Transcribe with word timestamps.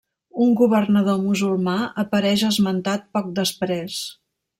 Un 0.43 0.53
governador 0.59 1.19
musulmà 1.25 1.75
apareix 2.05 2.45
esmentat 2.47 3.05
poc 3.19 3.29
després. 3.41 3.99